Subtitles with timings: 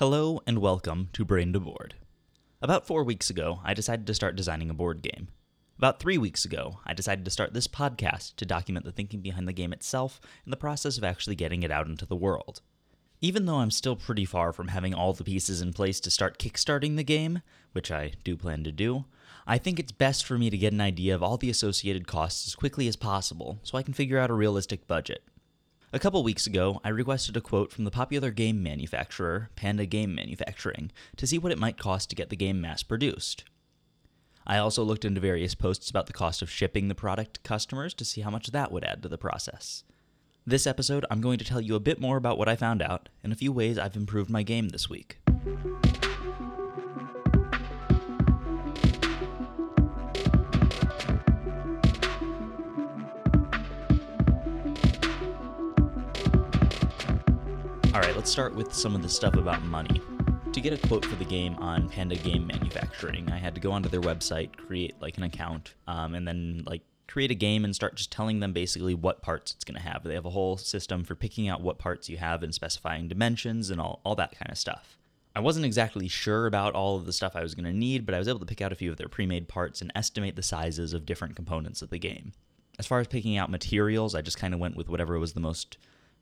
[0.00, 1.94] Hello and welcome to Brain to Board.
[2.62, 5.28] About four weeks ago, I decided to start designing a board game.
[5.76, 9.46] About three weeks ago, I decided to start this podcast to document the thinking behind
[9.46, 12.62] the game itself and the process of actually getting it out into the world.
[13.20, 16.38] Even though I'm still pretty far from having all the pieces in place to start
[16.38, 17.42] kickstarting the game,
[17.72, 19.04] which I do plan to do,
[19.46, 22.46] I think it's best for me to get an idea of all the associated costs
[22.46, 25.24] as quickly as possible so I can figure out a realistic budget.
[25.92, 30.14] A couple weeks ago, I requested a quote from the popular game manufacturer, Panda Game
[30.14, 33.42] Manufacturing, to see what it might cost to get the game mass produced.
[34.46, 37.92] I also looked into various posts about the cost of shipping the product to customers
[37.94, 39.82] to see how much that would add to the process.
[40.46, 43.08] This episode, I'm going to tell you a bit more about what I found out
[43.24, 45.18] and a few ways I've improved my game this week.
[58.00, 60.00] Alright, let's start with some of the stuff about money.
[60.54, 63.72] To get a quote for the game on Panda Game Manufacturing, I had to go
[63.72, 67.74] onto their website, create like an account, um, and then like create a game and
[67.74, 70.02] start just telling them basically what parts it's going to have.
[70.02, 73.68] They have a whole system for picking out what parts you have and specifying dimensions
[73.68, 74.96] and all, all that kind of stuff.
[75.36, 78.14] I wasn't exactly sure about all of the stuff I was going to need, but
[78.14, 80.36] I was able to pick out a few of their pre made parts and estimate
[80.36, 82.32] the sizes of different components of the game.
[82.78, 85.40] As far as picking out materials, I just kind of went with whatever was the
[85.40, 85.76] most,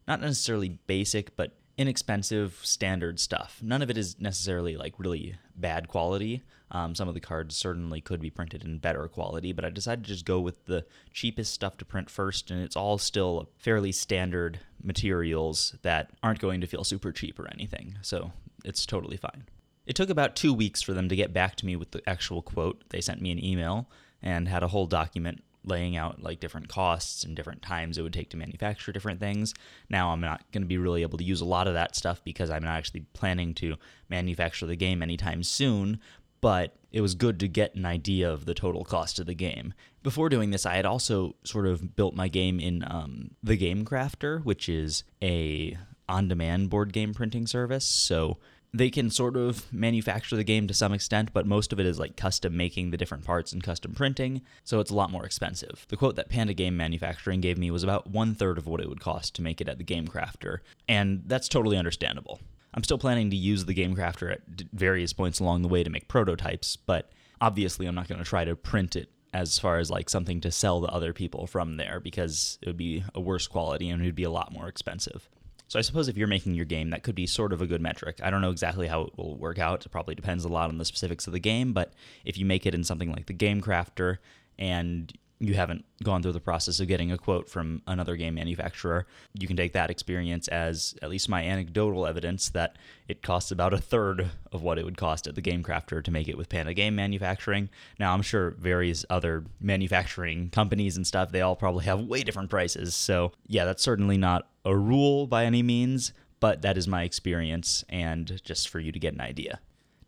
[0.09, 3.61] not necessarily basic, but inexpensive standard stuff.
[3.63, 6.43] None of it is necessarily like really bad quality.
[6.71, 10.05] Um, some of the cards certainly could be printed in better quality, but I decided
[10.05, 13.93] to just go with the cheapest stuff to print first, and it's all still fairly
[13.93, 17.97] standard materials that aren't going to feel super cheap or anything.
[18.03, 18.33] So
[18.65, 19.45] it's totally fine.
[19.87, 22.43] It took about two weeks for them to get back to me with the actual
[22.43, 22.83] quote.
[22.91, 23.89] They sent me an email
[24.21, 28.13] and had a whole document laying out like different costs and different times it would
[28.13, 29.55] take to manufacture different things.
[29.89, 32.23] Now I'm not going to be really able to use a lot of that stuff
[32.25, 33.77] because I'm not actually planning to
[34.09, 36.01] manufacture the game anytime soon,
[36.41, 39.75] but it was good to get an idea of the total cost of the game.
[40.03, 43.85] Before doing this, I had also sort of built my game in um, the Game
[43.85, 45.77] Crafter, which is a
[46.09, 47.85] on-demand board game printing service.
[47.85, 48.39] So
[48.73, 51.99] they can sort of manufacture the game to some extent, but most of it is
[51.99, 55.87] like custom making the different parts and custom printing, so it's a lot more expensive.
[55.89, 58.89] The quote that Panda Game Manufacturing gave me was about one third of what it
[58.89, 60.59] would cost to make it at the Game Crafter,
[60.89, 62.41] and that's totally understandable.
[62.75, 64.43] I'm still planning to use the Game Crafter at
[64.73, 68.45] various points along the way to make prototypes, but obviously I'm not going to try
[68.45, 72.01] to print it as far as like something to sell to other people from there
[72.01, 75.29] because it would be a worse quality and it would be a lot more expensive.
[75.69, 77.83] So I suppose if you're making your game, that could be sort of a good
[77.83, 78.21] metric.
[78.23, 79.85] I don't know exactly how it will work out.
[79.85, 81.93] It probably depends a lot on the specifics of the game, but
[82.25, 84.17] if you make it in something like the Game Crafter
[84.59, 89.07] and you haven't gone through the process of getting a quote from another game manufacturer,
[89.39, 92.77] you can take that experience as at least my anecdotal evidence that
[93.07, 96.11] it costs about a third of what it would cost at the Game Crafter to
[96.11, 97.69] make it with Panda Game Manufacturing.
[98.01, 102.51] Now, I'm sure various other manufacturing companies and stuff, they all probably have way different
[102.51, 102.95] prices.
[102.95, 107.85] So, yeah, that's certainly not a rule by any means, but that is my experience
[107.89, 109.61] and just for you to get an idea.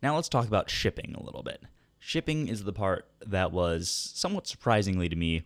[0.03, 1.63] Now, let's talk about shipping a little bit.
[2.01, 5.43] Shipping is the part that was, somewhat surprisingly to me,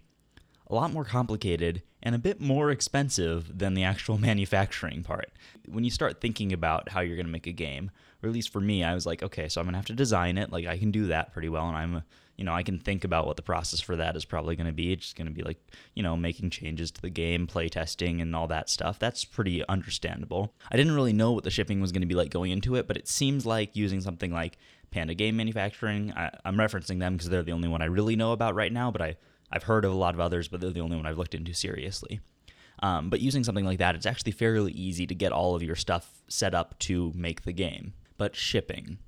[0.68, 5.30] a lot more complicated and a bit more expensive than the actual manufacturing part.
[5.68, 7.90] When you start thinking about how you're going to make a game,
[8.22, 9.94] or at least for me, I was like, okay, so I'm going to have to
[9.94, 10.50] design it.
[10.50, 12.02] Like, I can do that pretty well, and I'm,
[12.36, 14.72] you know, I can think about what the process for that is probably going to
[14.72, 14.92] be.
[14.92, 15.58] It's going to be like,
[15.94, 18.98] you know, making changes to the game, play testing, and all that stuff.
[18.98, 20.54] That's pretty understandable.
[20.70, 22.86] I didn't really know what the shipping was going to be like going into it,
[22.86, 24.58] but it seems like using something like
[24.94, 26.12] Panda Game Manufacturing.
[26.12, 28.92] I, am referencing them because they're the only one I really know about right now,
[28.92, 29.16] but I,
[29.50, 31.52] I've heard of a lot of others, but they're the only one I've looked into
[31.52, 32.20] seriously.
[32.80, 35.74] Um, but using something like that, it's actually fairly easy to get all of your
[35.74, 37.94] stuff set up to make the game.
[38.16, 38.98] But shipping.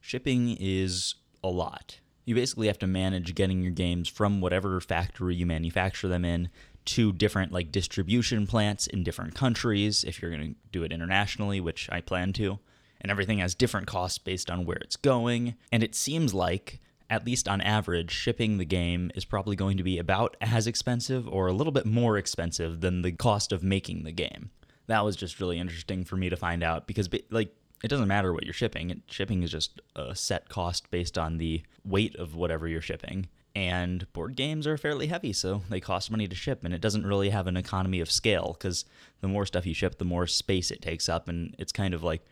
[0.00, 1.14] Shipping is
[1.44, 2.00] a lot.
[2.24, 6.48] You basically have to manage getting your games from whatever factory you manufacture them in
[6.86, 11.60] to different like distribution plants in different countries if you're going to do it internationally,
[11.60, 12.58] which I plan to
[13.00, 15.54] and everything has different costs based on where it's going.
[15.72, 19.82] And it seems like, at least on average, shipping the game is probably going to
[19.82, 24.04] be about as expensive or a little bit more expensive than the cost of making
[24.04, 24.50] the game.
[24.86, 28.32] That was just really interesting for me to find out because, like, it doesn't matter
[28.32, 29.02] what you're shipping.
[29.06, 33.28] shipping is just a set cost based on the weight of whatever you're shipping.
[33.54, 37.06] And board games are fairly heavy, so they cost money to ship, and it doesn't
[37.06, 38.84] really have an economy of scale because
[39.20, 42.04] the more stuff you ship, the more space it takes up, and it's kind of
[42.04, 42.24] like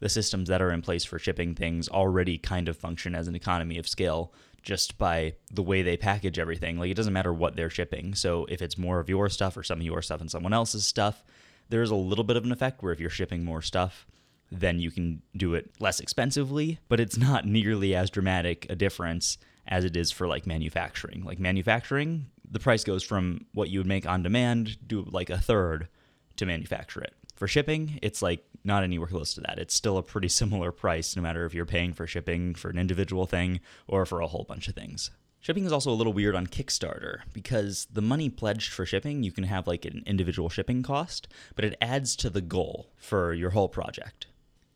[0.00, 3.34] the systems that are in place for shipping things already kind of function as an
[3.34, 4.32] economy of scale
[4.62, 6.78] just by the way they package everything.
[6.78, 8.14] Like it doesn't matter what they're shipping.
[8.14, 10.86] So if it's more of your stuff or some of your stuff and someone else's
[10.86, 11.22] stuff,
[11.68, 14.06] there's a little bit of an effect where if you're shipping more stuff,
[14.50, 19.38] then you can do it less expensively, but it's not nearly as dramatic a difference
[19.66, 21.24] as it is for like manufacturing.
[21.24, 25.38] Like manufacturing, the price goes from what you would make on demand to like a
[25.38, 25.88] third
[26.36, 27.14] to manufacture it.
[27.34, 29.58] For shipping, it's like not anywhere close to that.
[29.58, 32.78] It's still a pretty similar price no matter if you're paying for shipping for an
[32.78, 35.10] individual thing or for a whole bunch of things.
[35.40, 39.30] Shipping is also a little weird on Kickstarter because the money pledged for shipping, you
[39.30, 43.50] can have like an individual shipping cost, but it adds to the goal for your
[43.50, 44.26] whole project.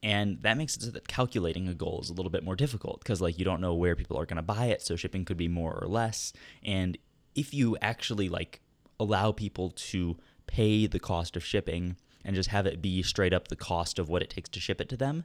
[0.03, 3.01] And that makes it so that calculating a goal is a little bit more difficult
[3.01, 5.39] because like you don't know where people are going to buy it, so shipping could
[5.39, 6.35] be more or less.
[6.63, 6.99] And
[7.35, 8.61] if you actually like
[9.01, 13.49] allow people to pay the cost of shipping and just have it be straight up
[13.49, 15.25] the cost of what it takes to ship it to them,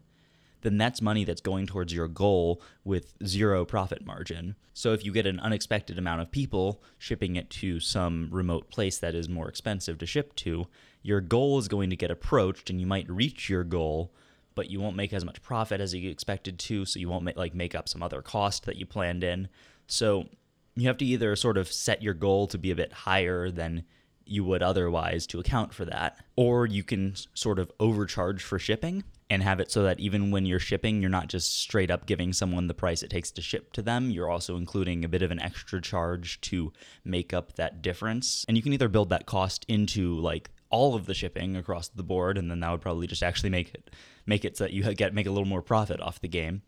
[0.61, 4.55] then that's money that's going towards your goal with zero profit margin.
[4.73, 8.97] So if you get an unexpected amount of people shipping it to some remote place
[8.99, 10.67] that is more expensive to ship to,
[11.01, 14.13] your goal is going to get approached and you might reach your goal,
[14.55, 17.35] but you won't make as much profit as you expected to, so you won't make,
[17.35, 19.49] like make up some other cost that you planned in.
[19.87, 20.29] So
[20.75, 23.83] you have to either sort of set your goal to be a bit higher than
[24.25, 29.03] you would otherwise to account for that, or you can sort of overcharge for shipping
[29.29, 32.33] and have it so that even when you're shipping, you're not just straight up giving
[32.33, 34.11] someone the price it takes to ship to them.
[34.11, 36.71] You're also including a bit of an extra charge to
[37.03, 38.45] make up that difference.
[38.47, 42.03] And you can either build that cost into like all of the shipping across the
[42.03, 43.91] board, and then that would probably just actually make it
[44.25, 46.61] make it so that you get make a little more profit off the game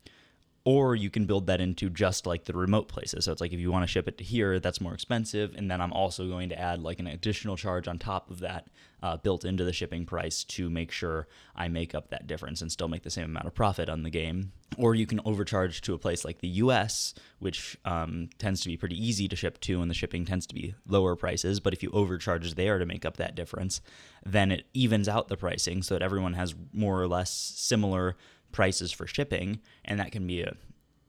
[0.65, 3.25] or you can build that into just like the remote places.
[3.25, 5.69] So it's like if you want to ship it to here, that's more expensive, and
[5.69, 8.67] then I'm also going to add like an additional charge on top of that
[9.03, 12.71] uh, built into the shipping price to make sure I make up that difference and
[12.71, 14.51] still make the same amount of profit on the game.
[14.77, 18.77] Or you can overcharge to a place like the U.S., which um, tends to be
[18.77, 21.59] pretty easy to ship to, and the shipping tends to be lower prices.
[21.59, 23.79] But if you overcharge there to make up that difference,
[24.25, 28.17] then it evens out the pricing so that everyone has more or less similar
[28.56, 30.56] prices for shipping, and that can be a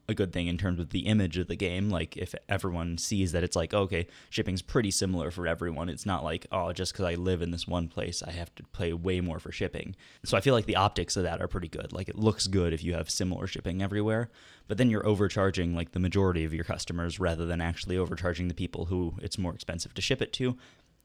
[0.08, 1.90] a good thing in terms of the image of the game.
[1.90, 5.88] Like if everyone sees that it's like, okay, shipping's pretty similar for everyone.
[5.88, 8.62] It's not like, oh, just because I live in this one place, I have to
[8.72, 9.96] pay way more for shipping.
[10.24, 11.92] So I feel like the optics of that are pretty good.
[11.92, 14.30] Like it looks good if you have similar shipping everywhere,
[14.68, 18.54] but then you're overcharging like the majority of your customers rather than actually overcharging the
[18.54, 20.56] people who it's more expensive to ship it to.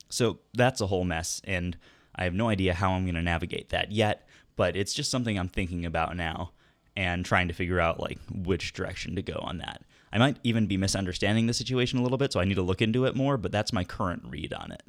[0.09, 1.77] So that's a whole mess, and
[2.15, 5.37] I have no idea how I'm going to navigate that yet but it's just something
[5.37, 6.51] I'm thinking about now
[6.95, 9.83] and trying to figure out like which direction to go on that.
[10.13, 12.81] I might even be misunderstanding the situation a little bit, so I need to look
[12.81, 14.83] into it more, but that's my current read on it.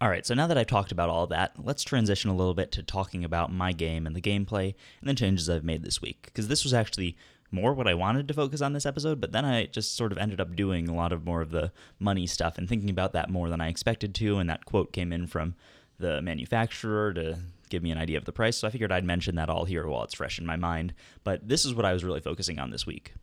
[0.00, 2.72] All right, so now that I've talked about all that, let's transition a little bit
[2.72, 6.22] to talking about my game and the gameplay and the changes I've made this week.
[6.24, 7.18] Because this was actually
[7.50, 10.18] more what I wanted to focus on this episode, but then I just sort of
[10.18, 13.28] ended up doing a lot of more of the money stuff and thinking about that
[13.28, 14.38] more than I expected to.
[14.38, 15.54] And that quote came in from
[15.98, 17.38] the manufacturer to
[17.70, 18.58] give me an idea of the price.
[18.58, 20.92] So I figured I'd mention that all here while it's fresh in my mind.
[21.24, 23.14] But this is what I was really focusing on this week.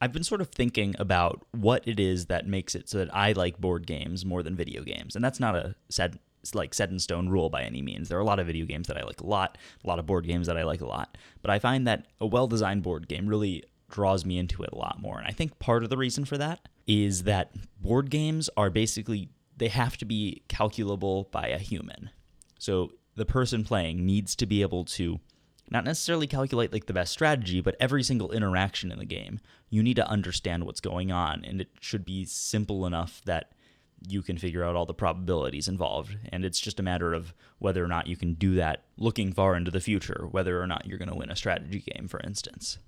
[0.00, 3.32] I've been sort of thinking about what it is that makes it so that I
[3.32, 5.14] like board games more than video games.
[5.14, 6.14] And that's not a set
[6.54, 8.08] like set in stone rule by any means.
[8.08, 10.06] There are a lot of video games that I like a lot, a lot of
[10.06, 11.16] board games that I like a lot.
[11.40, 15.00] But I find that a well-designed board game really draws me into it a lot
[15.00, 15.18] more.
[15.18, 19.28] And I think part of the reason for that is that board games are basically
[19.56, 22.10] they have to be calculable by a human.
[22.58, 25.20] So the person playing needs to be able to
[25.70, 29.82] not necessarily calculate like the best strategy, but every single interaction in the game, you
[29.82, 33.52] need to understand what's going on, and it should be simple enough that
[34.06, 36.16] you can figure out all the probabilities involved.
[36.30, 39.54] And it's just a matter of whether or not you can do that looking far
[39.54, 42.78] into the future, whether or not you're going to win a strategy game, for instance.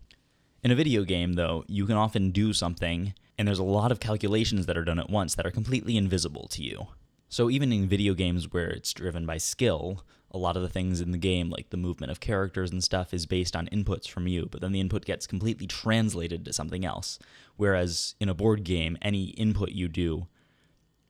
[0.63, 4.01] In a video game, though, you can often do something, and there's a lot of
[4.01, 6.89] calculations that are done at once that are completely invisible to you.
[7.35, 11.01] So even in video games where it's driven by skill, a lot of the things
[11.01, 14.29] in the game, like the movement of characters and stuff, is based on inputs from
[14.29, 17.19] you, but then the input gets completely translated to something else.
[17.57, 20.29] Whereas in a board game, any input you do,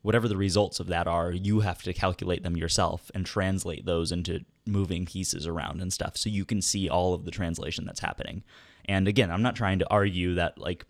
[0.00, 4.10] whatever the results of that are, you have to calculate them yourself and translate those
[4.10, 8.00] into moving pieces around and stuff so you can see all of the translation that's
[8.00, 8.42] happening.
[8.86, 10.86] And again, I'm not trying to argue that like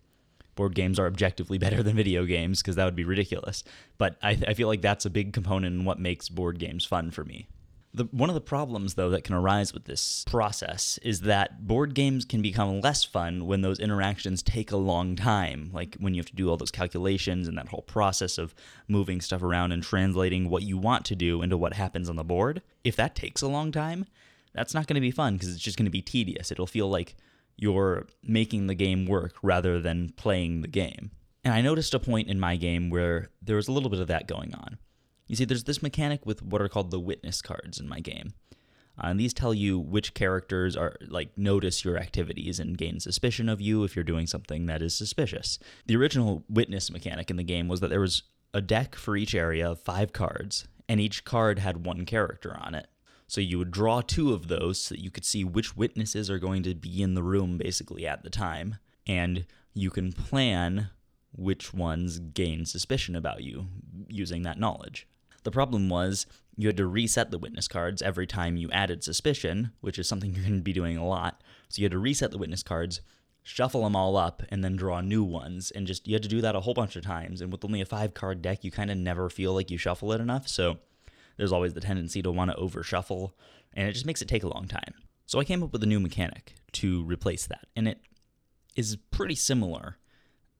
[0.55, 3.63] board games are objectively better than video games because that would be ridiculous.
[3.97, 7.11] But I, I, feel like that's a big component in what makes board games fun
[7.11, 7.47] for me.
[7.93, 11.93] The, one of the problems, though, that can arise with this process is that board
[11.93, 15.69] games can become less fun when those interactions take a long time.
[15.71, 18.53] Like when you have to do all those calculations and that whole process of
[18.89, 22.23] moving stuff around and translating what you want to do into what happens on the
[22.25, 22.61] board.
[22.83, 24.05] If that takes a long time,
[24.53, 26.51] that's not going to be fun because it's just going to be tedious.
[26.51, 27.15] It'll feel like
[27.57, 31.11] you're making the game work rather than playing the game.
[31.43, 34.07] And I noticed a point in my game where there was a little bit of
[34.07, 34.77] that going on.
[35.27, 38.33] You see, there's this mechanic with what are called the witness cards in my game.
[38.97, 43.49] Uh, and these tell you which characters are like notice your activities and gain suspicion
[43.49, 45.59] of you if you're doing something that is suspicious.
[45.85, 49.35] The original witness mechanic in the game was that there was a deck for each
[49.35, 52.87] area of five cards, and each card had one character on it.
[53.27, 56.39] So you would draw two of those so that you could see which witnesses are
[56.39, 58.77] going to be in the room basically at the time.
[59.07, 60.89] And you can plan
[61.31, 63.67] which ones gain suspicion about you
[64.07, 65.07] using that knowledge.
[65.43, 69.71] The problem was you had to reset the witness cards every time you added suspicion,
[69.81, 71.41] which is something you're going to be doing a lot.
[71.69, 73.01] So you had to reset the witness cards,
[73.43, 75.71] shuffle them all up, and then draw new ones.
[75.71, 77.41] And just you had to do that a whole bunch of times.
[77.41, 80.13] And with only a five card deck, you kind of never feel like you shuffle
[80.13, 80.47] it enough.
[80.47, 80.77] So
[81.37, 83.35] there's always the tendency to want to over shuffle,
[83.73, 84.93] and it just makes it take a long time.
[85.25, 87.99] So I came up with a new mechanic to replace that, and it
[88.75, 89.97] is pretty similar.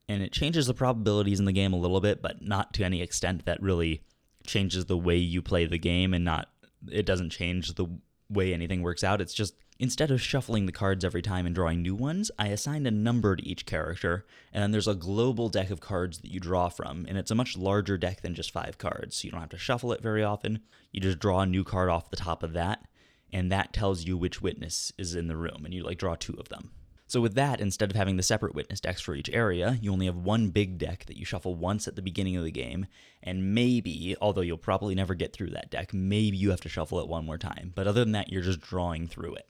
[0.08, 3.02] And it changes the probabilities in the game a little bit, but not to any
[3.02, 4.02] extent that really
[4.46, 6.48] changes the way you play the game and not
[6.88, 7.86] it doesn't change the
[8.30, 9.20] way anything works out.
[9.20, 12.86] It's just instead of shuffling the cards every time and drawing new ones, I assigned
[12.86, 16.40] a number to each character, and then there's a global deck of cards that you
[16.40, 19.40] draw from, and it's a much larger deck than just five cards, so you don't
[19.40, 20.60] have to shuffle it very often.
[20.92, 22.84] You just draw a new card off the top of that,
[23.32, 26.36] and that tells you which witness is in the room, and you like draw two
[26.38, 26.70] of them.
[27.08, 30.06] So with that, instead of having the separate witness decks for each area, you only
[30.06, 32.86] have one big deck that you shuffle once at the beginning of the game,
[33.22, 36.98] and maybe, although you'll probably never get through that deck, maybe you have to shuffle
[36.98, 37.72] it one more time.
[37.76, 39.46] But other than that, you're just drawing through it.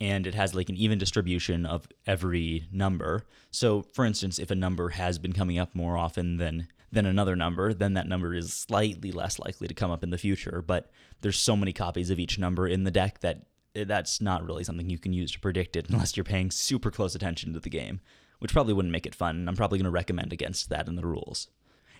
[0.00, 3.24] And it has like an even distribution of every number.
[3.50, 7.36] So, for instance, if a number has been coming up more often than than another
[7.36, 10.62] number, then that number is slightly less likely to come up in the future.
[10.66, 10.90] But
[11.20, 14.64] there's so many copies of each number in the deck that eh, that's not really
[14.64, 17.68] something you can use to predict it unless you're paying super close attention to the
[17.68, 18.00] game,
[18.38, 21.06] which probably wouldn't make it fun, I'm probably going to recommend against that in the
[21.06, 21.48] rules.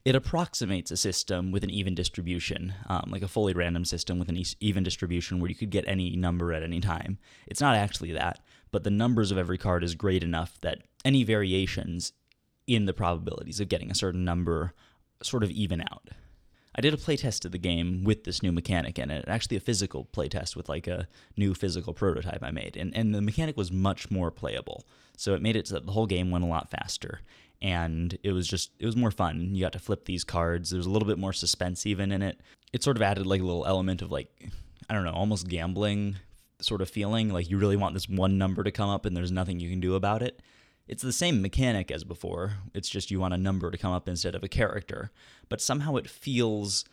[0.05, 4.29] It approximates a system with an even distribution, um, like a fully random system with
[4.29, 7.19] an even distribution where you could get any number at any time.
[7.47, 8.41] It's not actually that,
[8.71, 12.13] but the numbers of every card is great enough that any variations
[12.67, 14.73] in the probabilities of getting a certain number
[15.23, 16.11] sort of even out.
[16.79, 19.25] I did a playtest of the game with this new mechanic in it.
[19.27, 23.21] Actually, a physical playtest with like a new physical prototype I made, and and the
[23.21, 24.87] mechanic was much more playable.
[25.17, 27.23] So it made it so that the whole game went a lot faster,
[27.61, 29.57] and it was just it was more fun.
[29.57, 30.71] You got to flip these cards.
[30.71, 32.41] There's a little bit more suspense even in it.
[32.73, 34.31] It sort of added like a little element of like
[34.89, 36.15] I don't know, almost gambling
[36.61, 37.31] sort of feeling.
[37.31, 39.81] Like you really want this one number to come up, and there's nothing you can
[39.81, 40.41] do about it.
[40.89, 42.55] It's the same mechanic as before.
[42.75, 45.11] It's just you want a number to come up instead of a character.
[45.49, 46.85] But somehow it feels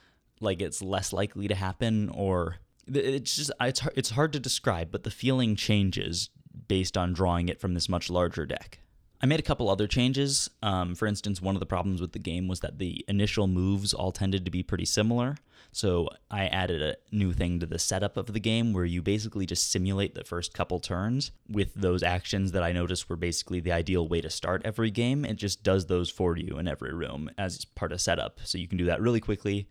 [0.41, 5.03] like it's less likely to happen or it's just it's it's hard to describe, but
[5.03, 6.29] the feeling changes
[6.67, 8.79] based on drawing it from this much larger deck.
[9.21, 10.49] I made a couple other changes.
[10.61, 13.93] Um, for instance, one of the problems with the game was that the initial moves
[13.93, 15.37] all tended to be pretty similar.
[15.71, 19.45] So I added a new thing to the setup of the game where you basically
[19.45, 23.73] just simulate the first couple turns with those actions that I noticed were basically the
[23.73, 25.25] ideal way to start every game.
[25.25, 28.39] It just does those for you in every room as part of setup.
[28.43, 29.67] So you can do that really quickly,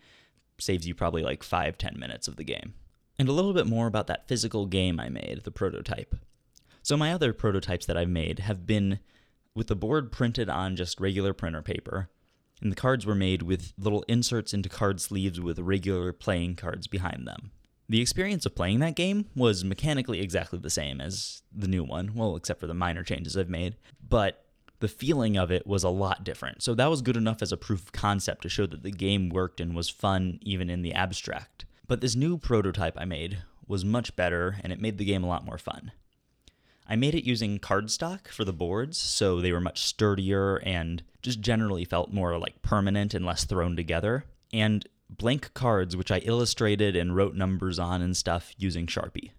[0.58, 2.74] saves you probably like five, ten minutes of the game.
[3.18, 6.16] And a little bit more about that physical game I made, the prototype.
[6.82, 8.98] So my other prototypes that I've made have been
[9.54, 12.08] with the board printed on just regular printer paper,
[12.61, 16.87] and the cards were made with little inserts into card sleeves with regular playing cards
[16.87, 17.50] behind them.
[17.88, 22.14] The experience of playing that game was mechanically exactly the same as the new one,
[22.14, 23.76] well, except for the minor changes I've made,
[24.08, 24.44] but
[24.80, 26.62] the feeling of it was a lot different.
[26.62, 29.28] So that was good enough as a proof of concept to show that the game
[29.28, 31.66] worked and was fun even in the abstract.
[31.87, 35.28] But this new prototype I made was much better and it made the game a
[35.28, 35.92] lot more fun.
[36.87, 41.41] I made it using cardstock for the boards, so they were much sturdier and just
[41.41, 44.25] generally felt more like permanent and less thrown together.
[44.53, 49.31] And blank cards, which I illustrated and wrote numbers on and stuff using Sharpie.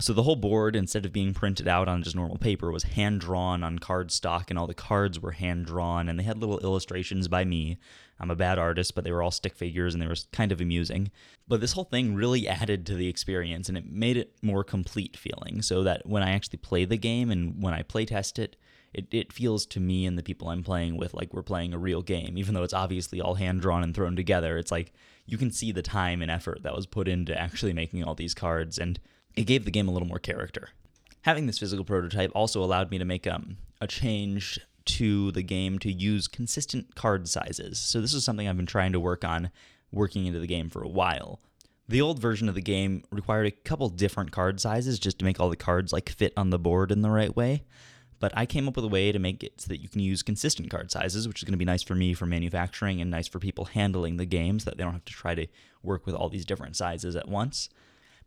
[0.00, 3.20] So the whole board, instead of being printed out on just normal paper, was hand
[3.20, 7.28] drawn on cardstock, and all the cards were hand drawn, and they had little illustrations
[7.28, 7.78] by me.
[8.18, 10.60] I'm a bad artist, but they were all stick figures, and they were kind of
[10.60, 11.12] amusing.
[11.46, 15.16] But this whole thing really added to the experience, and it made it more complete
[15.16, 18.56] feeling, so that when I actually play the game and when I play test it,
[18.92, 21.78] it, it feels to me and the people I'm playing with like we're playing a
[21.78, 24.56] real game, even though it's obviously all hand drawn and thrown together.
[24.58, 24.92] It's like
[25.26, 28.34] you can see the time and effort that was put into actually making all these
[28.34, 28.98] cards, and
[29.36, 30.70] it gave the game a little more character.
[31.22, 35.78] Having this physical prototype also allowed me to make um, a change to the game
[35.78, 37.78] to use consistent card sizes.
[37.78, 39.50] So this is something I've been trying to work on
[39.90, 41.40] working into the game for a while.
[41.88, 45.38] The old version of the game required a couple different card sizes just to make
[45.38, 47.64] all the cards like fit on the board in the right way.
[48.20, 50.22] But I came up with a way to make it so that you can use
[50.22, 53.28] consistent card sizes, which is going to be nice for me for manufacturing and nice
[53.28, 55.46] for people handling the game so that they don't have to try to
[55.82, 57.68] work with all these different sizes at once.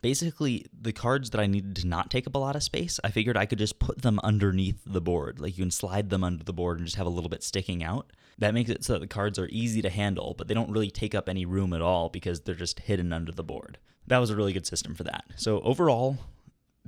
[0.00, 3.10] Basically, the cards that I needed to not take up a lot of space, I
[3.10, 5.40] figured I could just put them underneath the board.
[5.40, 7.82] Like you can slide them under the board and just have a little bit sticking
[7.82, 8.12] out.
[8.38, 10.90] That makes it so that the cards are easy to handle, but they don't really
[10.90, 13.78] take up any room at all because they're just hidden under the board.
[14.06, 15.24] That was a really good system for that.
[15.36, 16.18] So, overall,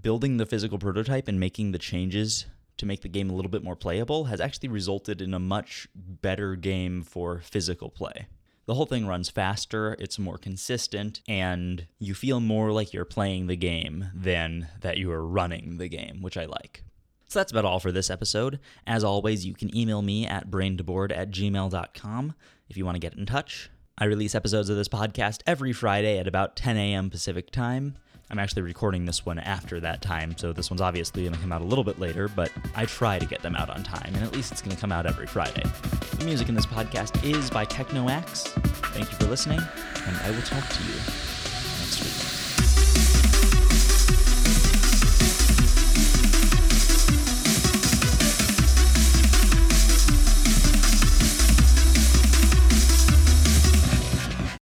[0.00, 2.46] building the physical prototype and making the changes
[2.78, 5.88] to make the game a little bit more playable has actually resulted in a much
[5.94, 8.26] better game for physical play.
[8.70, 13.48] The whole thing runs faster, it's more consistent, and you feel more like you're playing
[13.48, 16.84] the game than that you are running the game, which I like.
[17.26, 18.60] So that's about all for this episode.
[18.86, 22.34] As always, you can email me at braintoboard at gmail.com
[22.68, 23.70] if you want to get in touch.
[23.98, 27.10] I release episodes of this podcast every Friday at about 10 a.m.
[27.10, 27.96] Pacific time.
[28.30, 31.50] I'm actually recording this one after that time, so this one's obviously going to come
[31.50, 34.22] out a little bit later, but I try to get them out on time, and
[34.22, 35.64] at least it's going to come out every Friday.
[36.16, 38.48] The music in this podcast is by Technoaxe.
[38.92, 39.60] Thank you for listening,
[40.06, 41.29] and I will talk to you